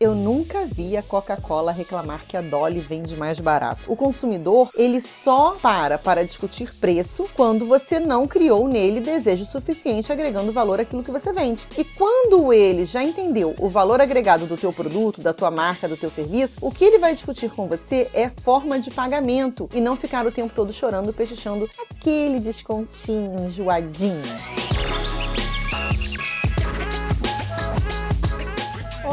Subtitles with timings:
[0.00, 3.90] Eu nunca vi a Coca-Cola reclamar que a Dolly vende mais barato.
[3.90, 10.12] O consumidor, ele só para para discutir preço quando você não criou nele desejo suficiente
[10.12, 11.68] agregando valor àquilo que você vende.
[11.78, 15.96] E quando ele já entendeu o valor agregado do teu produto, da tua marca, do
[15.96, 19.96] teu serviço, o que ele vai discutir com você é forma de pagamento e não
[19.96, 24.22] ficar o tempo todo chorando, pechinchando aquele descontinho enjoadinho.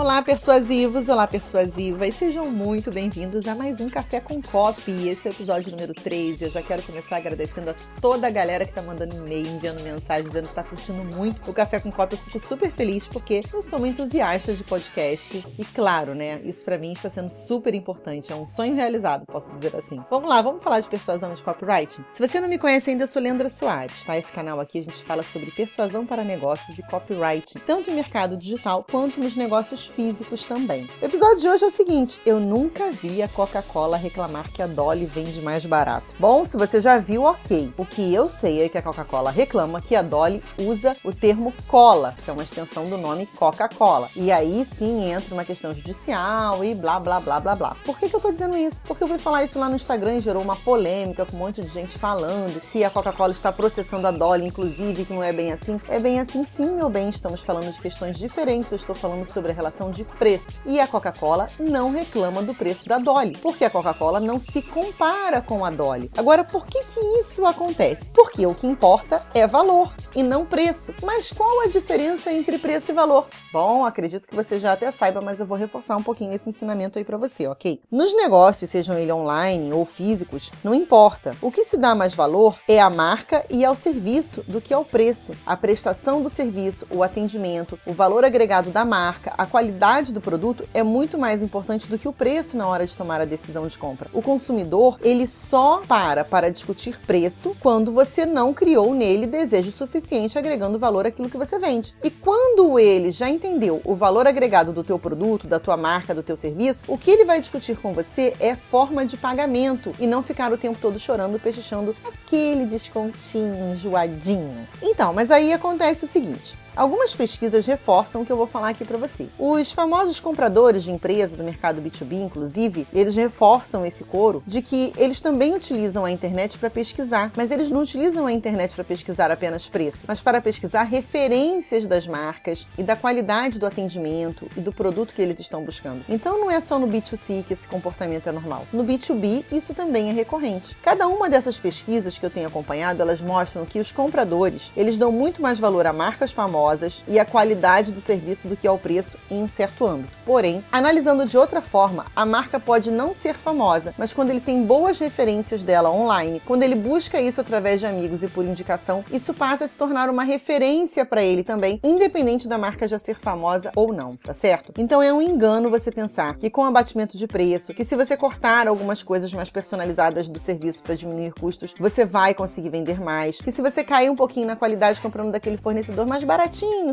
[0.01, 1.09] Olá, persuasivos!
[1.09, 2.15] Olá, persuasivas!
[2.15, 5.07] Sejam muito bem-vindos a mais um Café com Copy.
[5.07, 8.31] Esse é o episódio número 3 e eu já quero começar agradecendo a toda a
[8.31, 11.91] galera que tá mandando e-mail, enviando mensagem, dizendo que tá curtindo muito o Café com
[11.91, 12.15] Copy.
[12.15, 16.65] Eu fico super feliz porque eu sou uma entusiasta de podcast e, claro, né, isso
[16.65, 18.33] para mim está sendo super importante.
[18.33, 20.03] É um sonho realizado, posso dizer assim.
[20.09, 22.03] Vamos lá, vamos falar de persuasão e de copywriting?
[22.11, 24.17] Se você não me conhece ainda, eu sou Leandra Soares, tá?
[24.17, 28.35] Esse canal aqui a gente fala sobre persuasão para negócios e copywriting, tanto em mercado
[28.35, 30.87] digital quanto nos negócios físicos também.
[31.01, 34.67] O episódio de hoje é o seguinte: eu nunca vi a Coca-Cola reclamar que a
[34.67, 36.15] Dolly vende mais barato.
[36.19, 37.73] Bom, se você já viu, ok.
[37.77, 41.53] O que eu sei é que a Coca-Cola reclama que a Dolly usa o termo
[41.67, 44.09] cola, que é uma extensão do nome Coca-Cola.
[44.15, 47.75] E aí sim entra uma questão judicial e blá blá blá blá blá.
[47.85, 48.81] Por que, que eu tô dizendo isso?
[48.85, 51.61] Porque eu fui falar isso lá no Instagram e gerou uma polêmica com um monte
[51.61, 55.51] de gente falando que a Coca-Cola está processando a Dolly, inclusive, que não é bem
[55.51, 55.79] assim.
[55.87, 57.09] É bem assim, sim, meu bem.
[57.09, 58.71] Estamos falando de questões diferentes.
[58.71, 60.51] Eu estou falando sobre a relação de preço.
[60.65, 65.41] E a Coca-Cola não reclama do preço da Dolly, porque a Coca-Cola não se compara
[65.41, 66.11] com a Dolly.
[66.17, 68.11] Agora, por que, que isso acontece?
[68.11, 70.93] Porque o que importa é valor e não preço.
[71.03, 73.27] Mas qual a diferença entre preço e valor?
[73.51, 76.97] Bom, acredito que você já até saiba, mas eu vou reforçar um pouquinho esse ensinamento
[76.97, 77.81] aí para você, ok?
[77.89, 81.35] Nos negócios, sejam eles online ou físicos, não importa.
[81.41, 84.83] O que se dá mais valor é a marca e ao serviço do que ao
[84.83, 85.31] preço.
[85.45, 90.67] A prestação do serviço, o atendimento, o valor agregado da marca, a qualidade do produto
[90.73, 93.77] é muito mais importante do que o preço na hora de tomar a decisão de
[93.77, 94.09] compra.
[94.13, 100.00] O consumidor, ele só para para discutir preço quando você não criou nele desejo suficiente
[100.37, 101.95] agregando valor àquilo que você vende.
[102.03, 106.23] E quando ele já entendeu o valor agregado do teu produto, da tua marca, do
[106.23, 110.21] teu serviço, o que ele vai discutir com você é forma de pagamento e não
[110.21, 114.67] ficar o tempo todo chorando, pechichando aquele descontinho enjoadinho.
[114.81, 118.85] Então, mas aí acontece o seguinte: Algumas pesquisas reforçam o que eu vou falar aqui
[118.85, 119.27] para você.
[119.37, 124.93] Os famosos compradores de empresa do mercado B2B, inclusive, eles reforçam esse coro de que
[124.95, 129.29] eles também utilizam a internet para pesquisar, mas eles não utilizam a internet para pesquisar
[129.31, 134.71] apenas preço, mas para pesquisar referências das marcas e da qualidade do atendimento e do
[134.71, 136.05] produto que eles estão buscando.
[136.07, 138.65] Então não é só no B2C que esse comportamento é normal.
[138.71, 140.77] No B2B, isso também é recorrente.
[140.81, 145.11] Cada uma dessas pesquisas que eu tenho acompanhado, elas mostram que os compradores, eles dão
[145.11, 148.77] muito mais valor a marcas famosas famosas e a qualidade do serviço do que ao
[148.77, 150.13] preço em um certo âmbito.
[150.25, 154.63] Porém, analisando de outra forma, a marca pode não ser famosa, mas quando ele tem
[154.63, 159.33] boas referências dela online, quando ele busca isso através de amigos e por indicação, isso
[159.33, 163.71] passa a se tornar uma referência para ele também, independente da marca já ser famosa
[163.75, 164.71] ou não, tá certo?
[164.77, 168.67] Então é um engano você pensar que com abatimento de preço, que se você cortar
[168.67, 173.51] algumas coisas mais personalizadas do serviço para diminuir custos, você vai conseguir vender mais, que
[173.51, 176.50] se você cair um pouquinho na qualidade comprando daquele fornecedor mais barato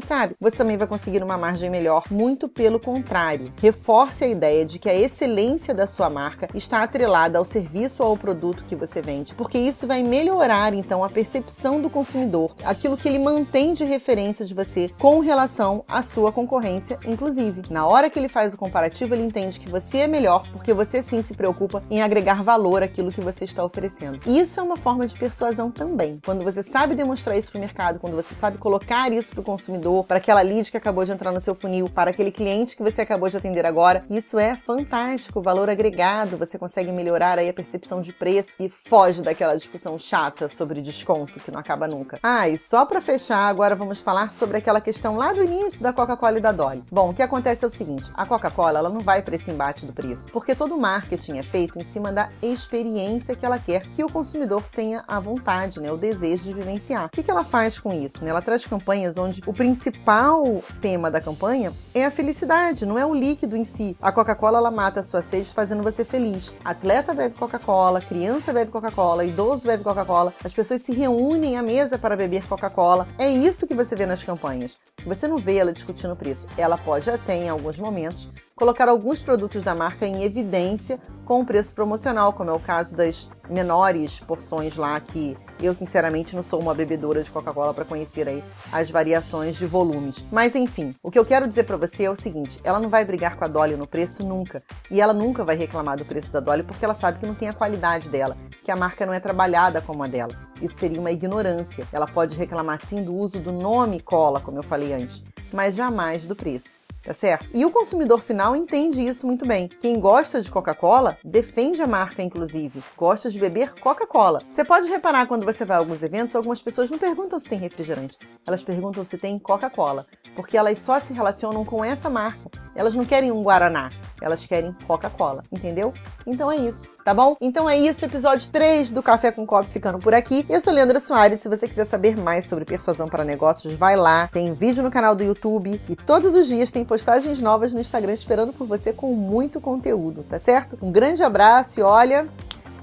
[0.08, 0.34] sabe?
[0.41, 2.04] Você também vai conseguir uma margem melhor.
[2.10, 3.52] Muito pelo contrário.
[3.60, 8.10] Reforce a ideia de que a excelência da sua marca está atrelada ao serviço ou
[8.10, 12.96] ao produto que você vende, porque isso vai melhorar então a percepção do consumidor, aquilo
[12.96, 17.62] que ele mantém de referência de você com relação à sua concorrência, inclusive.
[17.70, 21.02] Na hora que ele faz o comparativo, ele entende que você é melhor porque você
[21.02, 24.20] sim se preocupa em agregar valor àquilo que você está oferecendo.
[24.26, 26.20] Isso é uma forma de persuasão também.
[26.25, 29.44] Quando você sabe demonstrar isso para o mercado, quando você sabe colocar isso para o
[29.48, 32.82] consumidor, para aquela lead que acabou de entrar no seu funil, para aquele cliente que
[32.82, 34.04] você acabou de atender agora.
[34.10, 39.22] Isso é fantástico, valor agregado, você consegue melhorar aí a percepção de preço e foge
[39.22, 42.19] daquela discussão chata sobre desconto que não acaba nunca.
[42.22, 45.94] Ah, e só para fechar, agora vamos falar sobre aquela questão lá do início da
[45.94, 46.84] Coca-Cola e da Dolly.
[46.92, 49.87] Bom, o que acontece é o seguinte, a Coca-Cola ela não vai para esse embate
[49.87, 53.87] do preço, porque todo o marketing é feito em cima da experiência que ela quer
[53.94, 57.06] que o consumidor tenha a vontade, né, o desejo de vivenciar.
[57.06, 58.23] O que, que ela faz com isso?
[58.23, 58.28] Né?
[58.28, 63.14] Ela traz campanhas onde o principal tema da campanha é a felicidade, não é o
[63.14, 63.96] líquido em si.
[64.00, 66.55] A Coca-Cola ela mata a sua sede fazendo você feliz.
[66.64, 71.99] Atleta bebe Coca-Cola, criança bebe Coca-Cola, idoso bebe Coca-Cola, as pessoas se reúnem à mesa
[71.99, 73.08] para beber Coca-Cola.
[73.19, 74.76] É isso que você vê nas campanhas.
[75.05, 76.46] Você não vê ela discutindo o preço.
[76.56, 81.75] Ela pode até, em alguns momentos, colocar alguns produtos da marca em evidência com preço
[81.75, 86.72] promocional, como é o caso das menores porções lá que eu sinceramente não sou uma
[86.72, 88.42] bebedora de Coca-Cola para conhecer aí
[88.72, 90.25] as variações de volumes.
[90.32, 93.04] Mas enfim, o que eu quero dizer para você é o seguinte, ela não vai
[93.04, 96.40] brigar com a Dolly no preço nunca, e ela nunca vai reclamar do preço da
[96.40, 98.34] Dolly porque ela sabe que não tem a qualidade dela,
[98.64, 100.32] que a marca não é trabalhada como a dela.
[100.62, 101.86] Isso seria uma ignorância.
[101.92, 105.22] Ela pode reclamar sim do uso do nome cola, como eu falei antes,
[105.52, 107.49] mas jamais do preço tá certo?
[107.55, 109.66] E o consumidor final entende isso muito bem.
[109.66, 112.82] Quem gosta de Coca-Cola defende a marca, inclusive.
[112.99, 114.43] Gosta de beber Coca-Cola.
[114.50, 117.58] Você pode reparar quando você vai a alguns eventos, algumas pessoas não perguntam se tem
[117.58, 120.05] refrigerante, elas perguntam se tem Coca-Cola,
[120.37, 122.50] porque elas só se relacionam com essa marca.
[122.78, 123.90] Elas não querem um Guaraná,
[124.22, 125.92] elas querem Coca-Cola, entendeu?
[126.26, 127.34] Então é isso tá bom?
[127.40, 130.44] Então é isso, episódio 3 do Café com Copo ficando por aqui.
[130.46, 134.28] Eu sou Leandra Soares, se você quiser saber mais sobre persuasão para negócios, vai lá,
[134.30, 138.12] tem vídeo no canal do YouTube e todos os dias tem postagens novas no Instagram
[138.12, 140.78] esperando por você com muito conteúdo, tá certo?
[140.82, 142.28] Um grande abraço e olha,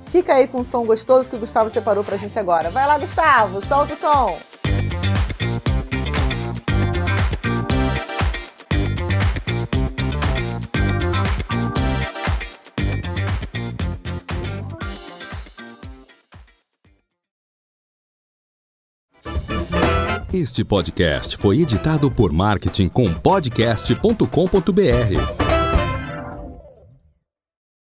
[0.05, 2.71] fica aí com o som gostoso que o Gustavo separou pra gente agora.
[2.71, 4.64] Vai lá, Gustavo, solta o som!
[20.33, 25.44] Este podcast foi editado por Marketing com podcast.com.br.